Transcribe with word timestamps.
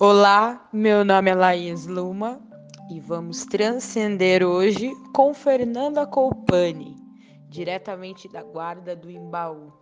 Olá, 0.00 0.68
meu 0.72 1.04
nome 1.04 1.30
é 1.30 1.34
Laís 1.36 1.86
Luma 1.86 2.40
e 2.90 2.98
vamos 2.98 3.44
transcender 3.44 4.42
hoje 4.42 4.92
com 5.14 5.32
Fernanda 5.32 6.04
Colpani, 6.04 6.96
diretamente 7.48 8.26
da 8.26 8.42
Guarda 8.42 8.96
do 8.96 9.08
Imbaú. 9.08 9.72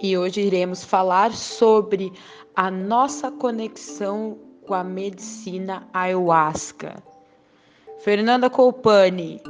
E 0.00 0.16
hoje 0.16 0.40
iremos 0.42 0.84
falar 0.84 1.32
sobre 1.32 2.12
a 2.54 2.70
nossa 2.70 3.32
conexão 3.32 4.38
com 4.64 4.74
a 4.74 4.84
medicina 4.84 5.88
ayahuasca. 5.92 7.02
Fernanda 7.98 8.48
Colpani, 8.48 9.42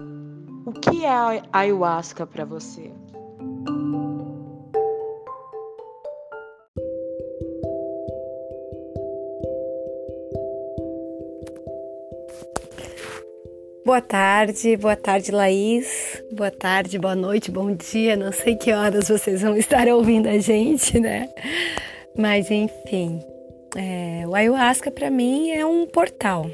o 0.64 0.72
que 0.72 1.04
é 1.04 1.42
ayahuasca 1.52 2.26
para 2.26 2.46
você? 2.46 2.90
Boa 13.90 14.00
tarde, 14.00 14.76
boa 14.76 14.94
tarde, 14.94 15.32
Laís. 15.32 16.22
Boa 16.30 16.52
tarde, 16.52 16.96
boa 16.96 17.16
noite, 17.16 17.50
bom 17.50 17.74
dia. 17.74 18.14
Não 18.14 18.30
sei 18.30 18.54
que 18.54 18.72
horas 18.72 19.08
vocês 19.08 19.42
vão 19.42 19.56
estar 19.58 19.88
ouvindo 19.88 20.28
a 20.28 20.38
gente, 20.38 21.00
né? 21.00 21.28
Mas 22.16 22.52
enfim, 22.52 23.18
é, 23.74 24.24
o 24.28 24.32
ayahuasca 24.32 24.92
para 24.92 25.10
mim 25.10 25.50
é 25.50 25.66
um 25.66 25.88
portal. 25.88 26.48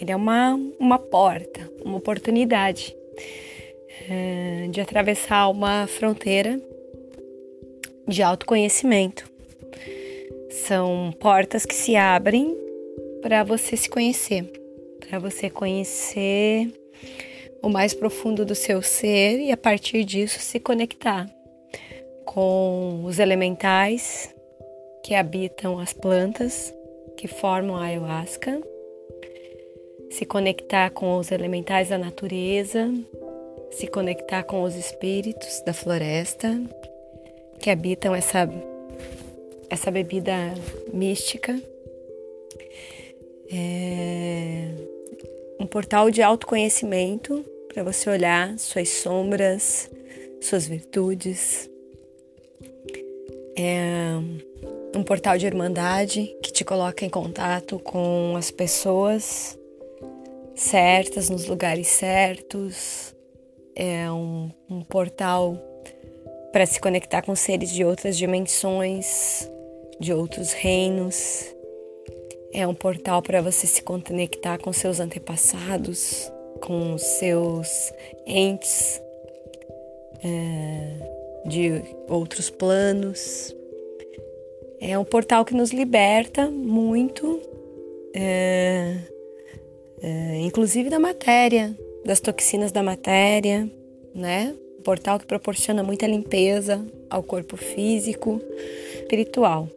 Ele 0.00 0.10
é 0.10 0.16
uma, 0.16 0.58
uma 0.80 0.98
porta, 0.98 1.70
uma 1.84 1.98
oportunidade 1.98 2.96
é, 4.08 4.66
de 4.70 4.80
atravessar 4.80 5.50
uma 5.50 5.86
fronteira 5.86 6.58
de 8.08 8.22
autoconhecimento. 8.22 9.30
São 10.48 11.12
portas 11.20 11.66
que 11.66 11.74
se 11.74 11.96
abrem 11.96 12.56
para 13.20 13.44
você 13.44 13.76
se 13.76 13.90
conhecer 13.90 14.55
para 15.08 15.18
você 15.18 15.48
conhecer 15.48 16.68
o 17.62 17.68
mais 17.68 17.94
profundo 17.94 18.44
do 18.44 18.54
seu 18.54 18.82
ser 18.82 19.38
e 19.38 19.52
a 19.52 19.56
partir 19.56 20.04
disso 20.04 20.38
se 20.40 20.60
conectar 20.60 21.28
com 22.24 23.02
os 23.04 23.18
elementais 23.18 24.34
que 25.04 25.14
habitam 25.14 25.78
as 25.78 25.92
plantas 25.92 26.74
que 27.16 27.26
formam 27.28 27.76
a 27.76 27.84
ayahuasca, 27.84 28.60
se 30.10 30.26
conectar 30.26 30.90
com 30.90 31.16
os 31.16 31.30
elementais 31.30 31.88
da 31.88 31.98
natureza, 31.98 32.92
se 33.70 33.86
conectar 33.86 34.42
com 34.42 34.62
os 34.62 34.74
espíritos 34.74 35.62
da 35.64 35.72
floresta 35.72 36.60
que 37.58 37.70
habitam 37.70 38.14
essa 38.14 38.48
essa 39.68 39.90
bebida 39.90 40.54
mística. 40.92 41.60
É 43.50 44.95
um 45.58 45.66
portal 45.66 46.10
de 46.10 46.22
autoconhecimento 46.22 47.44
para 47.72 47.82
você 47.82 48.08
olhar 48.08 48.58
suas 48.58 48.88
sombras, 48.88 49.90
suas 50.40 50.66
virtudes. 50.66 51.70
É 53.56 54.12
um 54.94 55.02
portal 55.02 55.36
de 55.36 55.46
irmandade 55.46 56.34
que 56.42 56.52
te 56.52 56.64
coloca 56.64 57.04
em 57.04 57.10
contato 57.10 57.78
com 57.78 58.34
as 58.36 58.50
pessoas 58.50 59.58
certas, 60.54 61.28
nos 61.28 61.46
lugares 61.46 61.88
certos. 61.88 63.14
É 63.74 64.10
um, 64.10 64.50
um 64.70 64.82
portal 64.82 65.56
para 66.50 66.64
se 66.64 66.80
conectar 66.80 67.20
com 67.20 67.36
seres 67.36 67.70
de 67.70 67.84
outras 67.84 68.16
dimensões, 68.16 69.50
de 70.00 70.12
outros 70.14 70.52
reinos. 70.52 71.54
É 72.52 72.66
um 72.66 72.74
portal 72.74 73.20
para 73.22 73.42
você 73.42 73.66
se 73.66 73.82
conectar 73.82 74.58
com 74.58 74.72
seus 74.72 75.00
antepassados, 75.00 76.30
com 76.60 76.96
seus 76.98 77.92
entes 78.26 79.00
é, 80.24 81.46
de 81.46 81.82
outros 82.08 82.50
planos. 82.50 83.54
É 84.80 84.98
um 84.98 85.04
portal 85.04 85.44
que 85.44 85.54
nos 85.54 85.72
liberta 85.72 86.50
muito, 86.50 87.40
é, 88.14 88.96
é, 90.02 90.40
inclusive 90.40 90.90
da 90.90 90.98
matéria, 90.98 91.76
das 92.04 92.20
toxinas 92.20 92.72
da 92.72 92.82
matéria, 92.82 93.70
né? 94.14 94.54
Um 94.78 94.82
portal 94.82 95.18
que 95.18 95.26
proporciona 95.26 95.82
muita 95.82 96.06
limpeza 96.06 96.84
ao 97.10 97.22
corpo 97.22 97.56
físico, 97.56 98.40
espiritual. 98.94 99.68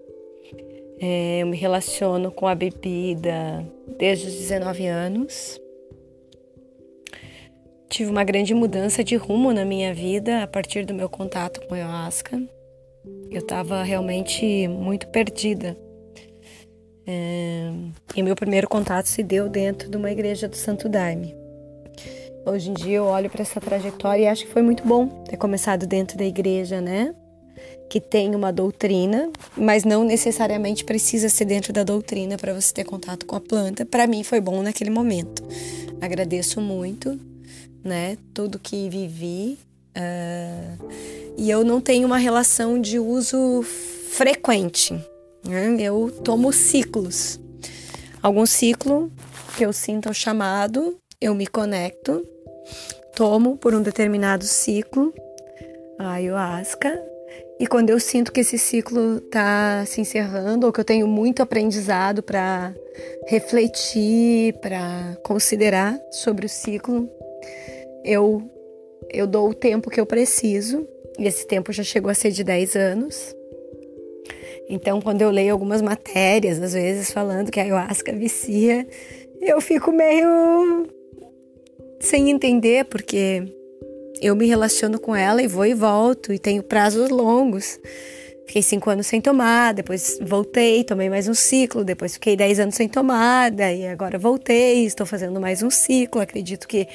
É, 1.01 1.39
eu 1.41 1.47
me 1.47 1.55
relaciono 1.55 2.31
com 2.31 2.45
a 2.45 2.53
bebida 2.53 3.65
desde 3.97 4.27
os 4.27 4.35
19 4.35 4.85
anos. 4.85 5.59
Tive 7.89 8.11
uma 8.11 8.23
grande 8.23 8.53
mudança 8.53 9.03
de 9.03 9.15
rumo 9.15 9.53
na 9.53 9.65
minha 9.65 9.93
vida 9.93 10.43
a 10.43 10.47
partir 10.47 10.85
do 10.85 10.93
meu 10.93 11.09
contato 11.09 11.65
com 11.67 11.73
a 11.73 11.77
ayahuasca. 11.77 12.41
Eu 13.31 13.39
estava 13.39 13.81
realmente 13.81 14.67
muito 14.67 15.07
perdida. 15.07 15.77
É, 17.07 17.71
e 18.15 18.21
meu 18.21 18.35
primeiro 18.35 18.67
contato 18.67 19.07
se 19.07 19.23
deu 19.23 19.49
dentro 19.49 19.89
de 19.89 19.97
uma 19.97 20.11
igreja 20.11 20.47
do 20.47 20.55
Santo 20.55 20.87
Daime. 20.87 21.35
Hoje 22.45 22.69
em 22.69 22.73
dia 22.73 22.97
eu 22.97 23.05
olho 23.05 23.29
para 23.29 23.41
essa 23.41 23.59
trajetória 23.59 24.23
e 24.23 24.27
acho 24.27 24.45
que 24.45 24.51
foi 24.51 24.61
muito 24.61 24.83
bom 24.83 25.07
ter 25.23 25.37
começado 25.37 25.87
dentro 25.87 26.17
da 26.17 26.25
igreja, 26.25 26.81
né? 26.81 27.15
Que 27.89 27.99
tem 27.99 28.35
uma 28.35 28.53
doutrina, 28.53 29.31
mas 29.57 29.83
não 29.83 30.03
necessariamente 30.03 30.85
precisa 30.85 31.27
ser 31.27 31.45
dentro 31.45 31.73
da 31.73 31.83
doutrina 31.83 32.37
para 32.37 32.53
você 32.53 32.71
ter 32.71 32.83
contato 32.83 33.25
com 33.25 33.35
a 33.35 33.41
planta. 33.41 33.85
Para 33.85 34.05
mim 34.05 34.23
foi 34.23 34.39
bom 34.39 34.61
naquele 34.61 34.91
momento. 34.91 35.43
Agradeço 35.99 36.61
muito, 36.61 37.19
né, 37.83 38.17
tudo 38.33 38.59
que 38.59 38.87
vivi. 38.89 39.57
Uh, 39.97 40.87
e 41.35 41.49
eu 41.49 41.63
não 41.63 41.81
tenho 41.81 42.05
uma 42.05 42.17
relação 42.17 42.79
de 42.79 42.99
uso 42.99 43.63
frequente. 43.63 44.93
Né? 45.43 45.75
Eu 45.79 46.11
tomo 46.23 46.53
ciclos. 46.53 47.39
Algum 48.21 48.45
ciclo 48.45 49.11
que 49.57 49.65
eu 49.65 49.73
sinta 49.73 50.11
o 50.11 50.13
chamado, 50.13 50.95
eu 51.19 51.33
me 51.33 51.47
conecto, 51.47 52.23
tomo 53.15 53.57
por 53.57 53.73
um 53.73 53.81
determinado 53.81 54.43
ciclo 54.45 55.13
a 55.97 56.11
ayahuasca 56.11 57.01
e 57.59 57.67
quando 57.67 57.89
eu 57.89 57.99
sinto 57.99 58.31
que 58.31 58.39
esse 58.39 58.57
ciclo 58.57 59.17
está 59.17 59.83
se 59.85 59.99
encerrando, 59.99 60.65
ou 60.65 60.71
que 60.71 60.79
eu 60.79 60.85
tenho 60.85 61.05
muito 61.05 61.43
aprendizado 61.43 62.23
para 62.23 62.73
refletir, 63.27 64.53
para 64.61 65.17
considerar 65.25 65.99
sobre 66.09 66.45
o 66.45 66.49
ciclo, 66.49 67.09
eu, 68.05 68.41
eu 69.09 69.27
dou 69.27 69.49
o 69.49 69.53
tempo 69.53 69.89
que 69.89 69.99
eu 69.99 70.05
preciso. 70.05 70.87
E 71.19 71.27
esse 71.27 71.45
tempo 71.45 71.73
já 71.73 71.83
chegou 71.83 72.09
a 72.09 72.13
ser 72.13 72.31
de 72.31 72.45
10 72.45 72.75
anos. 72.77 73.35
Então, 74.69 75.01
quando 75.01 75.21
eu 75.21 75.29
leio 75.29 75.51
algumas 75.51 75.81
matérias, 75.81 76.61
às 76.61 76.71
vezes 76.71 77.11
falando 77.11 77.51
que 77.51 77.59
a 77.59 77.63
ayahuasca 77.63 78.13
vicia, 78.13 78.87
eu 79.41 79.59
fico 79.59 79.91
meio 79.91 80.87
sem 81.99 82.29
entender, 82.29 82.85
porque 82.85 83.43
eu 84.21 84.35
me 84.35 84.47
relaciono 84.47 84.99
com 84.99 85.15
ela 85.15 85.41
e 85.41 85.47
vou 85.47 85.65
e 85.65 85.73
volto, 85.73 86.33
e 86.33 86.39
tenho 86.39 86.63
prazos 86.63 87.09
longos. 87.09 87.79
Fiquei 88.49 88.63
cinco 88.63 88.89
anos 88.89 89.05
sem 89.05 89.21
tomar, 89.21 89.75
depois 89.75 90.17
voltei, 90.19 90.83
tomei 90.83 91.07
mais 91.07 91.27
um 91.27 91.35
ciclo, 91.35 91.83
depois 91.83 92.15
fiquei 92.15 92.35
dez 92.35 92.59
anos 92.59 92.73
sem 92.73 92.89
tomada 92.89 93.71
e 93.71 93.85
agora 93.85 94.17
voltei, 94.17 94.85
estou 94.85 95.05
fazendo 95.05 95.39
mais 95.39 95.61
um 95.61 95.69
ciclo. 95.69 96.19
Acredito 96.19 96.67
que 96.67 96.87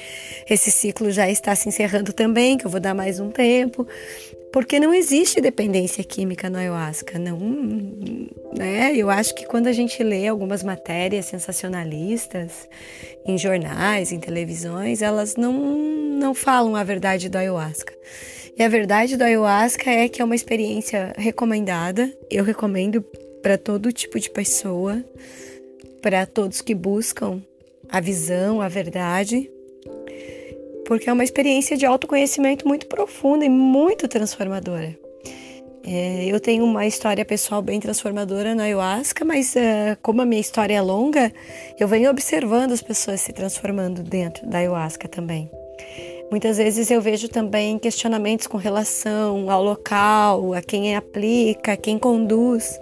esse 0.49 0.69
ciclo 0.69 1.09
já 1.11 1.29
está 1.29 1.55
se 1.55 1.69
encerrando 1.69 2.11
também, 2.11 2.57
que 2.57 2.65
eu 2.65 2.69
vou 2.69 2.81
dar 2.81 2.93
mais 2.93 3.21
um 3.21 3.29
tempo, 3.29 3.87
porque 4.51 4.81
não 4.81 4.93
existe 4.93 5.39
dependência 5.39 6.03
química 6.03 6.49
no 6.49 6.57
ayahuasca, 6.57 7.17
não, 7.17 7.39
né? 8.53 8.91
Eu 8.93 9.09
acho 9.09 9.33
que 9.33 9.45
quando 9.45 9.67
a 9.67 9.73
gente 9.73 10.03
lê 10.03 10.27
algumas 10.27 10.61
matérias 10.61 11.27
sensacionalistas 11.27 12.67
em 13.25 13.37
jornais, 13.37 14.11
em 14.11 14.19
televisões, 14.19 15.01
elas 15.01 15.37
não 15.37 15.94
não 16.15 16.33
falam 16.33 16.75
a 16.75 16.83
verdade 16.83 17.29
do 17.29 17.37
ayahuasca. 17.37 17.93
E 18.57 18.63
a 18.63 18.69
verdade 18.69 19.17
do 19.17 19.23
ayahuasca 19.23 19.89
é 19.91 20.07
que 20.07 20.21
é 20.21 20.25
uma 20.25 20.35
experiência 20.35 21.13
recomendada. 21.17 22.11
Eu 22.31 22.43
recomendo 22.43 23.01
para 23.41 23.57
todo 23.57 23.91
tipo 23.91 24.19
de 24.19 24.29
pessoa, 24.29 25.03
para 26.01 26.25
todos 26.25 26.61
que 26.61 26.73
buscam 26.73 27.41
a 27.89 27.99
visão, 27.99 28.61
a 28.61 28.67
verdade, 28.67 29.49
porque 30.85 31.09
é 31.09 31.13
uma 31.13 31.23
experiência 31.23 31.75
de 31.75 31.85
autoconhecimento 31.85 32.67
muito 32.67 32.87
profunda 32.87 33.43
e 33.43 33.49
muito 33.49 34.07
transformadora. 34.07 34.97
É, 35.87 36.25
eu 36.25 36.39
tenho 36.39 36.63
uma 36.63 36.87
história 36.87 37.23
pessoal 37.23 37.61
bem 37.61 37.79
transformadora 37.79 38.55
na 38.55 38.63
ayahuasca, 38.63 39.23
mas 39.23 39.55
uh, 39.55 39.95
como 40.01 40.21
a 40.21 40.25
minha 40.25 40.41
história 40.41 40.73
é 40.73 40.81
longa, 40.81 41.31
eu 41.79 41.87
venho 41.87 42.09
observando 42.09 42.71
as 42.71 42.81
pessoas 42.81 43.21
se 43.21 43.31
transformando 43.31 44.01
dentro 44.01 44.47
da 44.47 44.57
ayahuasca 44.57 45.07
também. 45.07 45.51
Muitas 46.31 46.57
vezes 46.57 46.89
eu 46.89 47.01
vejo 47.01 47.29
também 47.29 47.77
questionamentos 47.77 48.47
com 48.47 48.57
relação 48.57 49.49
ao 49.49 49.63
local, 49.63 50.53
a 50.53 50.61
quem 50.61 50.95
aplica, 50.95 51.73
a 51.73 51.77
quem 51.77 51.99
conduz, 51.99 52.79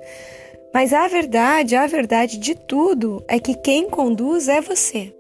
Mas 0.73 0.91
a 0.91 1.07
verdade, 1.07 1.75
a 1.75 1.85
verdade 1.85 2.37
de 2.37 2.55
tudo 2.55 3.23
é 3.27 3.39
que 3.39 3.53
quem 3.53 3.87
conduz 3.87 4.47
é 4.47 4.59
você. 4.59 5.13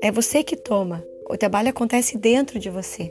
É 0.00 0.12
você 0.12 0.44
que 0.44 0.54
toma. 0.54 1.02
O 1.28 1.36
trabalho 1.36 1.70
acontece 1.70 2.16
dentro 2.16 2.58
de 2.58 2.70
você. 2.70 3.10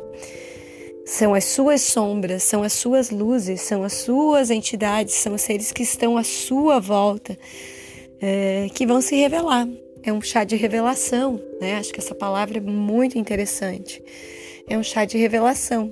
São 1.06 1.34
as 1.34 1.44
suas 1.46 1.82
sombras, 1.82 2.44
são 2.44 2.64
as 2.64 2.74
suas 2.74 3.10
luzes, 3.10 3.62
são 3.62 3.84
as 3.84 3.94
suas 3.94 4.50
entidades, 4.50 5.14
são 5.16 5.34
os 5.36 5.42
seres 5.42 5.72
que 5.72 5.84
estão 5.84 6.18
à 6.18 6.24
sua 6.24 6.80
volta 6.80 7.38
é, 8.22 8.68
que 8.74 8.88
vão 8.88 9.02
se 9.02 9.16
revelar. 9.16 9.68
É 10.06 10.14
um 10.14 10.22
chá 10.22 10.44
de 10.44 10.56
revelação, 10.56 11.42
né? 11.60 11.78
Acho 11.78 11.92
que 11.92 12.00
essa 12.00 12.14
palavra 12.14 12.60
é 12.60 12.62
muito 12.62 13.18
interessante. 13.18 14.04
É 14.70 14.78
um 14.78 14.84
chá 14.84 15.04
de 15.04 15.18
revelação. 15.18 15.90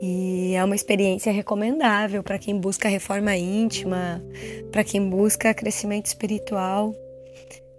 E 0.00 0.54
é 0.54 0.62
uma 0.62 0.76
experiência 0.76 1.32
recomendável 1.32 2.22
para 2.22 2.38
quem 2.38 2.56
busca 2.56 2.88
reforma 2.88 3.36
íntima, 3.36 4.22
para 4.70 4.84
quem 4.84 5.10
busca 5.10 5.52
crescimento 5.52 6.06
espiritual. 6.06 6.94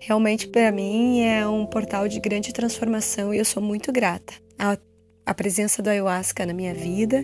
Realmente, 0.01 0.45
para 0.50 0.73
mim, 0.73 1.21
é 1.21 1.47
um 1.47 1.65
portal 1.65 2.09
de 2.09 2.19
grande 2.19 2.51
transformação 2.51 3.33
e 3.33 3.38
eu 3.38 3.45
sou 3.45 3.63
muito 3.63 3.94
grata 3.94 4.33
à, 4.57 4.77
à 5.25 5.33
presença 5.33 5.81
do 5.81 5.89
ayahuasca 5.89 6.45
na 6.45 6.53
minha 6.53 6.73
vida 6.73 7.23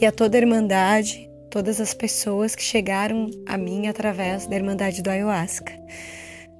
e 0.00 0.06
a 0.06 0.12
toda 0.12 0.38
a 0.38 0.40
Irmandade, 0.40 1.28
todas 1.50 1.78
as 1.78 1.92
pessoas 1.92 2.54
que 2.54 2.62
chegaram 2.62 3.30
a 3.44 3.58
mim 3.58 3.86
através 3.86 4.46
da 4.46 4.56
Irmandade 4.56 5.02
do 5.02 5.10
Ayahuasca. 5.10 5.72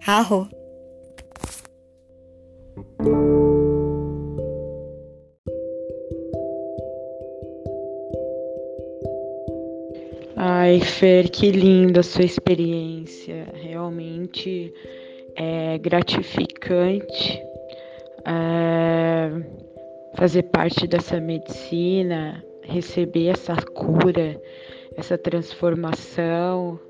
Arro! 0.06 0.48
Ai, 10.36 10.80
Fer, 10.80 11.30
que 11.30 11.50
linda 11.50 12.00
a 12.00 12.02
sua 12.02 12.24
experiência. 12.24 13.46
Realmente 13.54 14.72
é 15.36 15.76
gratificante 15.78 17.42
é, 18.26 19.30
fazer 20.16 20.44
parte 20.44 20.86
dessa 20.86 21.20
medicina, 21.20 22.42
receber 22.62 23.28
essa 23.28 23.54
cura, 23.56 24.40
essa 24.96 25.18
transformação. 25.18 26.80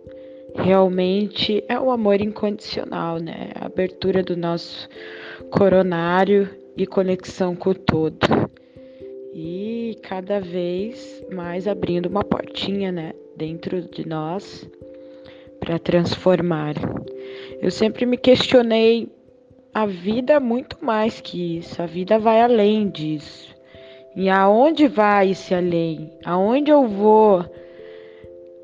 Realmente 0.54 1.64
é 1.68 1.78
o 1.78 1.90
amor 1.90 2.20
incondicional, 2.20 3.18
né? 3.18 3.50
A 3.54 3.66
abertura 3.66 4.22
do 4.22 4.36
nosso 4.36 4.88
coronário 5.50 6.48
e 6.76 6.86
conexão 6.86 7.54
com 7.54 7.70
o 7.70 7.74
todo. 7.74 8.26
E 9.34 9.96
cada 10.02 10.40
vez 10.40 11.24
mais 11.32 11.68
abrindo 11.68 12.06
uma 12.06 12.24
portinha, 12.24 12.90
né, 12.90 13.12
dentro 13.36 13.80
de 13.80 14.06
nós 14.06 14.68
para 15.60 15.78
transformar. 15.78 16.74
Eu 17.60 17.70
sempre 17.70 18.06
me 18.06 18.16
questionei 18.16 19.08
a 19.72 19.86
vida 19.86 20.40
muito 20.40 20.84
mais 20.84 21.20
que 21.20 21.58
isso, 21.58 21.80
a 21.80 21.86
vida 21.86 22.18
vai 22.18 22.40
além 22.40 22.88
disso. 22.88 23.54
E 24.16 24.28
aonde 24.28 24.88
vai 24.88 25.30
esse 25.30 25.54
além? 25.54 26.10
Aonde 26.24 26.70
eu 26.70 26.88
vou? 26.88 27.44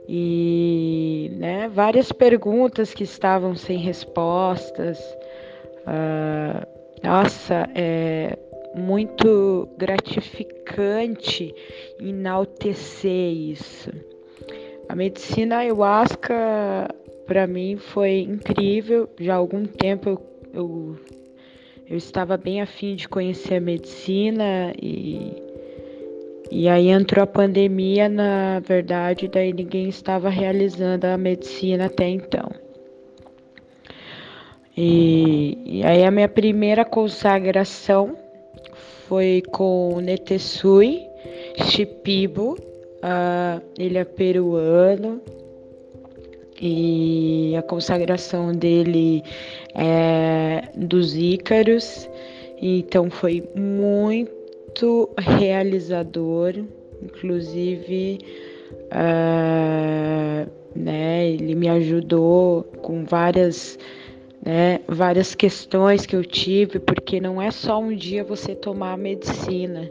E 0.08 1.32
né, 1.36 1.68
várias 1.68 2.12
perguntas 2.12 2.94
que 2.94 3.04
estavam 3.04 3.54
sem 3.54 3.78
respostas. 3.78 4.98
Uh, 5.82 6.66
nossa, 7.02 7.68
é 7.74 8.38
muito 8.74 9.68
gratificante 9.78 11.54
enaltecer 12.00 13.32
isso. 13.32 13.90
A 14.88 14.94
medicina 14.94 15.58
ayahuasca 15.58 16.88
para 17.26 17.46
mim 17.46 17.76
foi 17.76 18.20
incrível. 18.20 19.08
Já 19.18 19.34
há 19.34 19.36
algum 19.36 19.64
tempo 19.64 20.10
eu, 20.10 20.20
eu, 20.54 20.96
eu 21.88 21.96
estava 21.96 22.36
bem 22.36 22.60
afim 22.60 22.94
de 22.94 23.08
conhecer 23.08 23.56
a 23.56 23.60
medicina 23.60 24.72
e, 24.80 25.45
e 26.50 26.68
aí 26.68 26.88
entrou 26.88 27.22
a 27.22 27.26
pandemia, 27.26 28.08
na 28.08 28.60
verdade, 28.60 29.28
daí 29.28 29.52
ninguém 29.52 29.88
estava 29.88 30.28
realizando 30.28 31.04
a 31.04 31.16
medicina 31.16 31.86
até 31.86 32.08
então. 32.08 32.50
E, 34.76 35.58
e 35.64 35.84
aí 35.84 36.04
a 36.04 36.10
minha 36.10 36.28
primeira 36.28 36.84
consagração 36.84 38.16
foi 39.08 39.42
com 39.50 40.00
Netesui 40.00 41.02
Shipibo, 41.64 42.52
uh, 42.52 43.62
ele 43.78 43.98
é 43.98 44.04
peruano, 44.04 45.20
e 46.60 47.54
a 47.56 47.62
consagração 47.62 48.52
dele 48.52 49.22
é 49.74 50.68
dos 50.74 51.16
Ícaros, 51.16 52.08
então 52.60 53.10
foi 53.10 53.42
muito 53.54 54.35
realizador, 55.18 56.54
inclusive 57.02 58.18
uh, 58.86 60.50
né, 60.74 61.28
ele 61.28 61.54
me 61.54 61.68
ajudou 61.68 62.64
com 62.82 63.04
várias 63.04 63.78
né, 64.44 64.80
várias 64.86 65.34
questões 65.34 66.06
que 66.06 66.14
eu 66.14 66.24
tive, 66.24 66.78
porque 66.78 67.20
não 67.20 67.42
é 67.42 67.50
só 67.50 67.80
um 67.80 67.94
dia 67.94 68.22
você 68.22 68.54
tomar 68.54 68.92
a 68.92 68.96
medicina, 68.96 69.90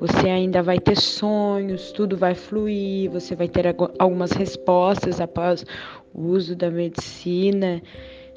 você 0.00 0.28
ainda 0.28 0.60
vai 0.60 0.80
ter 0.80 0.96
sonhos, 0.96 1.92
tudo 1.92 2.16
vai 2.16 2.34
fluir, 2.34 3.08
você 3.10 3.36
vai 3.36 3.46
ter 3.46 3.72
algumas 4.00 4.32
respostas 4.32 5.20
após 5.20 5.64
o 6.12 6.22
uso 6.22 6.56
da 6.56 6.68
medicina. 6.68 7.80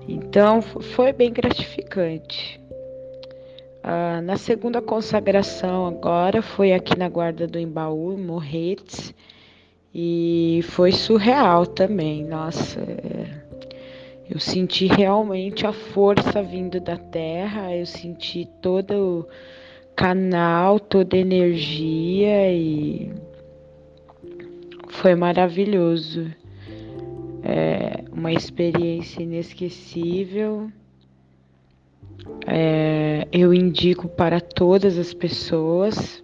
Então, 0.08 0.62
foi 0.62 1.12
bem 1.12 1.34
gratificante. 1.34 2.62
Ah, 3.88 4.20
na 4.20 4.36
segunda 4.36 4.82
consagração, 4.82 5.86
agora, 5.86 6.42
foi 6.42 6.74
aqui 6.74 6.98
na 6.98 7.08
Guarda 7.08 7.46
do 7.46 7.60
Embaú, 7.60 8.14
em 8.14 8.18
Morretes, 8.18 9.14
e 9.94 10.62
foi 10.64 10.92
surreal 10.92 11.68
também. 11.68 12.26
Nossa, 12.26 12.80
é... 12.82 13.44
eu 14.28 14.40
senti 14.40 14.88
realmente 14.88 15.68
a 15.68 15.72
força 15.72 16.42
vindo 16.42 16.80
da 16.80 16.98
terra, 16.98 17.76
eu 17.76 17.86
senti 17.86 18.50
todo 18.60 18.92
o 19.20 19.28
canal, 19.96 20.80
toda 20.80 21.16
energia 21.16 22.52
e 22.52 23.14
foi 24.90 25.14
maravilhoso. 25.14 26.26
É 27.44 28.04
uma 28.12 28.34
experiência 28.34 29.22
inesquecível. 29.22 30.72
É, 32.48 33.28
eu 33.32 33.54
indico 33.54 34.08
para 34.08 34.40
todas 34.40 34.98
as 34.98 35.14
pessoas 35.14 36.24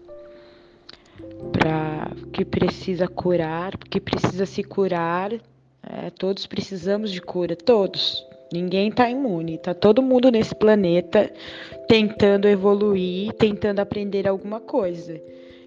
para 1.52 2.12
que 2.32 2.46
precisa 2.46 3.08
curar, 3.08 3.78
que 3.78 4.00
precisa 4.00 4.46
se 4.46 4.64
curar. 4.64 5.34
É, 5.34 6.10
todos 6.12 6.46
precisamos 6.46 7.12
de 7.12 7.22
cura, 7.22 7.56
todos. 7.56 8.26
Ninguém 8.54 8.90
está 8.90 9.10
imune, 9.10 9.58
tá 9.58 9.74
todo 9.74 10.02
mundo 10.02 10.30
nesse 10.30 10.54
planeta 10.54 11.32
tentando 11.88 12.48
evoluir, 12.48 13.32
tentando 13.34 13.80
aprender 13.80 14.28
alguma 14.28 14.60
coisa. 14.60 15.20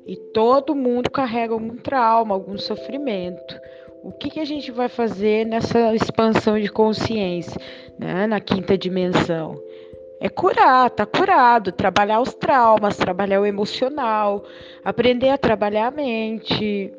E 0.07 0.17
todo 0.17 0.75
mundo 0.75 1.11
carrega 1.11 1.55
algum 1.55 1.77
trauma, 1.77 2.35
algum 2.35 2.59
sofrimento. 2.59 3.59
O 4.03 4.13
que, 4.13 4.29
que 4.29 4.41
a 4.41 4.45
gente 4.45 4.71
vai 4.71 4.89
fazer 4.89 5.47
nessa 5.47 5.95
expansão 5.95 6.61
de 6.61 6.69
consciência, 6.69 7.59
né, 7.99 8.27
na 8.27 8.39
quinta 8.39 8.77
dimensão? 8.77 9.59
É 10.25 10.29
curar, 10.29 10.89
tá 10.91 11.05
curado, 11.05 11.71
trabalhar 11.71 12.21
os 12.21 12.33
traumas, 12.33 12.97
trabalhar 12.97 13.41
o 13.41 13.47
emocional, 13.47 14.43
aprender 14.83 15.29
a 15.29 15.37
trabalhar 15.37 15.89
a 15.89 15.91
mente, 15.91 16.91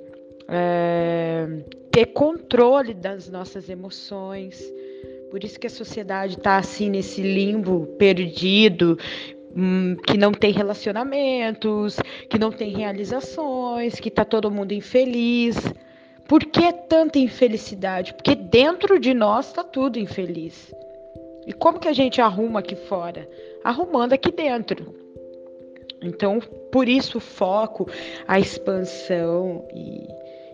é, 0.48 1.48
ter 1.92 2.06
controle 2.08 2.94
das 2.94 3.28
nossas 3.30 3.68
emoções 3.68 4.62
por 5.36 5.44
isso 5.44 5.60
que 5.60 5.68
a 5.68 5.70
sociedade 5.70 6.38
está 6.38 6.56
assim 6.56 6.90
nesse 6.90 7.22
limbo 7.22 7.88
perdido, 7.98 8.98
hum, 9.54 9.98
que 10.08 10.18
não 10.18 10.32
tem 10.32 10.54
relacionamentos, 10.54 11.98
que 12.30 12.40
não 12.40 12.54
tem 12.54 12.72
realizações, 12.74 14.00
que 14.00 14.08
está 14.08 14.24
todo 14.24 14.50
mundo 14.50 14.72
infeliz. 14.72 15.58
Por 16.26 16.42
que 16.46 16.72
tanta 16.88 17.20
infelicidade? 17.20 18.14
Porque 18.14 18.34
dentro 18.34 18.98
de 18.98 19.14
nós 19.14 19.48
está 19.48 19.62
tudo 19.62 20.00
infeliz. 20.00 20.74
E 21.46 21.54
como 21.54 21.80
que 21.80 21.88
a 21.88 21.94
gente 21.94 22.22
arruma 22.22 22.60
aqui 22.60 22.76
fora? 22.76 23.30
Arrumando 23.64 24.14
aqui 24.14 24.32
dentro. 24.32 24.94
Então, 26.02 26.40
por 26.72 26.88
isso 26.88 27.18
o 27.18 27.22
foco, 27.22 27.90
a 28.28 28.40
expansão 28.40 29.66
e 29.74 30.08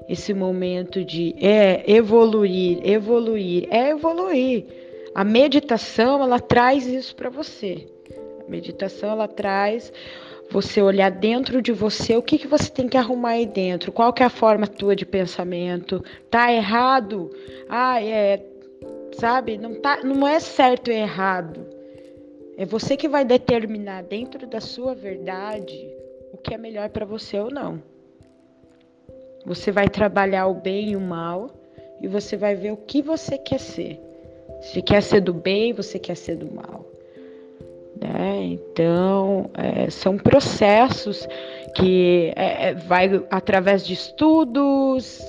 esse 0.07 0.33
momento 0.33 1.03
de 1.03 1.35
é 1.39 1.83
evoluir, 1.89 2.79
evoluir, 2.83 3.67
é 3.69 3.89
evoluir. 3.89 4.65
A 5.13 5.23
meditação 5.23 6.21
ela 6.23 6.39
traz 6.39 6.85
isso 6.85 7.15
para 7.15 7.29
você. 7.29 7.87
A 8.45 8.49
meditação 8.49 9.09
ela 9.11 9.27
traz 9.27 9.91
você 10.49 10.81
olhar 10.81 11.09
dentro 11.09 11.61
de 11.61 11.71
você, 11.71 12.15
o 12.17 12.21
que, 12.21 12.37
que 12.37 12.47
você 12.47 12.69
tem 12.69 12.89
que 12.89 12.97
arrumar 12.97 13.31
aí 13.31 13.45
dentro, 13.45 13.91
qual 13.91 14.11
que 14.11 14.21
é 14.21 14.25
a 14.25 14.29
forma 14.29 14.67
tua 14.67 14.95
de 14.95 15.05
pensamento, 15.05 16.03
tá 16.29 16.51
errado? 16.51 17.31
Ah, 17.69 18.03
é, 18.03 18.37
sabe, 19.13 19.57
não, 19.57 19.75
tá, 19.75 20.01
não 20.03 20.27
é 20.27 20.39
certo 20.39 20.91
e 20.91 20.95
errado. 20.95 21.65
É 22.57 22.65
você 22.65 22.95
que 22.95 23.07
vai 23.07 23.25
determinar 23.25 24.03
dentro 24.03 24.45
da 24.45 24.59
sua 24.59 24.93
verdade 24.93 25.89
o 26.33 26.37
que 26.37 26.53
é 26.53 26.57
melhor 26.57 26.89
para 26.89 27.05
você 27.05 27.39
ou 27.39 27.49
não. 27.49 27.81
Você 29.45 29.71
vai 29.71 29.89
trabalhar 29.89 30.47
o 30.47 30.53
bem 30.53 30.91
e 30.91 30.95
o 30.95 31.01
mal 31.01 31.49
e 31.99 32.07
você 32.07 32.37
vai 32.37 32.55
ver 32.55 32.71
o 32.71 32.77
que 32.77 33.01
você 33.01 33.37
quer 33.37 33.59
ser. 33.59 33.99
Se 34.61 34.81
quer 34.81 35.01
ser 35.01 35.21
do 35.21 35.33
bem, 35.33 35.73
você 35.73 35.97
quer 35.97 36.15
ser 36.15 36.35
do 36.35 36.51
mal. 36.53 36.85
Né? 37.99 38.43
Então, 38.43 39.49
é, 39.53 39.89
são 39.89 40.17
processos 40.17 41.27
que 41.75 42.31
é, 42.35 42.69
é 42.69 42.73
vai 42.73 43.23
através 43.29 43.85
de 43.85 43.93
estudos, 43.93 45.19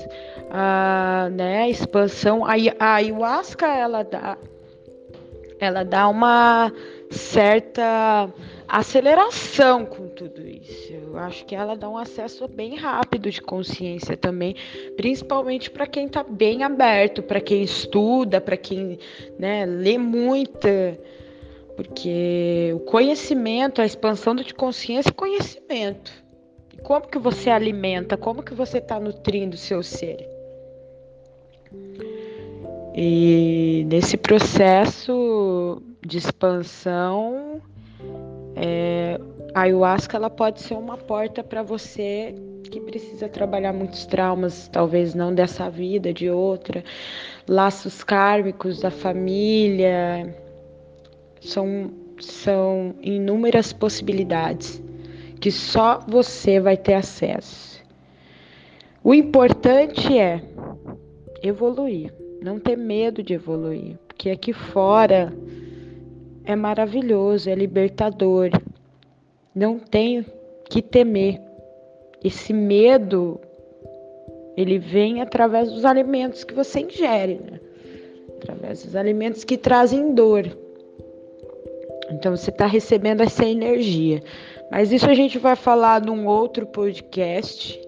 a, 0.55 1.31
né, 1.33 1.71
expansão. 1.71 2.45
A, 2.45 2.53
a 2.79 2.95
ayahuasca, 2.97 3.67
ela 3.67 4.03
dá, 4.03 4.37
ela 5.59 5.83
dá 5.83 6.07
uma 6.09 6.71
certa 7.11 8.29
aceleração 8.69 9.87
com 9.87 10.09
tudo 10.09 10.47
isso. 10.47 10.93
Eu 10.93 11.17
acho 11.19 11.45
que 11.47 11.55
ela 11.55 11.75
dá 11.75 11.89
um 11.89 11.97
acesso 11.97 12.47
bem 12.47 12.77
rápido 12.77 13.31
de 13.31 13.41
consciência 13.41 14.17
também, 14.17 14.55
principalmente 14.97 15.71
para 15.71 15.87
quem 15.87 16.07
está 16.07 16.23
bem 16.23 16.63
aberto, 16.63 17.23
para 17.23 17.41
quem 17.41 17.63
estuda, 17.63 18.41
para 18.41 18.57
quem 18.57 18.99
né, 19.39 19.65
lê 19.65 19.97
muito 19.97 20.69
porque 21.75 22.71
o 22.75 22.81
conhecimento, 22.81 23.81
a 23.81 23.87
expansão 23.87 24.35
de 24.35 24.55
consciência 24.55 25.09
é 25.09 25.13
conhecimento. 25.13 26.13
E 26.73 26.77
como 26.83 27.09
que 27.09 27.19
você 27.19 27.49
alimenta? 27.49 28.17
Como 28.17 28.43
que 28.43 28.55
você 28.55 28.77
está 28.77 29.01
nutrindo 29.01 29.55
o 29.55 29.59
seu 29.59 29.83
ser? 29.83 30.32
E 32.95 33.87
nesse 33.89 34.17
processo 34.17 35.83
de 36.07 36.19
expansão, 36.19 37.63
é, 38.55 39.19
a 39.55 39.63
ayahuasca 39.63 40.17
ela 40.17 40.29
pode 40.29 40.61
ser 40.61 40.75
uma 40.75 40.97
porta 40.97 41.43
para 41.43 41.63
você 41.63 42.35
que 42.71 42.81
precisa 42.81 43.29
trabalhar 43.29 43.73
muitos 43.73 44.07
traumas, 44.07 44.69
talvez 44.69 45.15
não 45.15 45.35
dessa 45.35 45.69
vida, 45.71 46.13
de 46.13 46.31
outra, 46.31 46.83
laços 47.49 48.03
kármicos 48.03 48.81
da 48.81 48.91
família, 48.91 50.35
são, 51.41 51.91
são 52.19 52.95
inúmeras 53.03 53.73
possibilidades 53.73 54.83
que 55.41 55.51
só 55.51 56.01
você 56.07 56.61
vai 56.61 56.77
ter 56.77 56.95
acesso. 56.95 57.83
O 59.03 59.13
importante 59.13 60.17
é 60.17 60.41
evoluir, 61.43 62.15
não 62.43 62.59
ter 62.59 62.77
medo 62.77 63.23
de 63.23 63.35
evoluir, 63.35 63.97
porque 64.09 64.31
aqui 64.31 64.53
fora 64.53 65.33
é 66.45 66.57
maravilhoso, 66.57 67.49
é 67.49 67.55
libertador. 67.55 68.51
Não 69.55 69.79
tem 69.79 70.27
que 70.69 70.83
temer. 70.83 71.41
Esse 72.25 72.53
medo 72.53 73.41
ele 74.57 74.79
vem 74.79 75.23
através 75.23 75.71
dos 75.71 75.85
alimentos 75.85 76.45
que 76.45 76.53
você 76.53 76.81
ingere, 76.81 77.41
né? 77.51 77.61
através 78.39 78.85
dos 78.85 78.97
alimentos 78.97 79.45
que 79.45 79.57
trazem 79.57 80.15
dor. 80.15 80.45
Então 82.11 82.37
você 82.37 82.51
está 82.51 82.67
recebendo 82.67 83.23
essa 83.23 83.45
energia. 83.45 84.23
Mas 84.71 84.91
isso 84.93 85.09
a 85.09 85.15
gente 85.15 85.39
vai 85.39 85.55
falar 85.55 86.01
num 86.01 86.27
outro 86.27 86.67
podcast. 86.67 87.81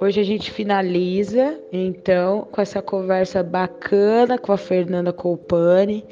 Hoje 0.00 0.20
a 0.20 0.24
gente 0.24 0.52
finaliza, 0.52 1.60
então, 1.72 2.46
com 2.52 2.60
essa 2.60 2.80
conversa 2.80 3.42
bacana 3.42 4.38
com 4.38 4.52
a 4.52 4.56
Fernanda 4.56 5.12
Colpani. 5.12 6.04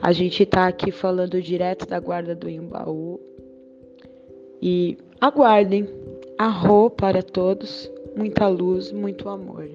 A 0.00 0.12
gente 0.12 0.44
está 0.44 0.66
aqui 0.66 0.90
falando 0.90 1.42
direto 1.42 1.86
da 1.86 2.00
guarda 2.00 2.34
do 2.34 2.48
Imbaú. 2.48 3.20
E 4.62 4.96
aguardem. 5.20 5.86
Arro 6.38 6.88
para 6.88 7.22
todos. 7.22 7.90
Muita 8.16 8.48
luz, 8.48 8.90
muito 8.90 9.28
amor. 9.28 9.68